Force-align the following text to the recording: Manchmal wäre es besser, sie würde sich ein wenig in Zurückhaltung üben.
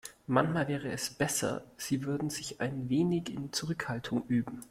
Manchmal 0.25 0.67
wäre 0.67 0.89
es 0.91 1.11
besser, 1.11 1.63
sie 1.77 2.03
würde 2.03 2.27
sich 2.31 2.59
ein 2.59 2.89
wenig 2.89 3.31
in 3.31 3.53
Zurückhaltung 3.53 4.23
üben. 4.27 4.59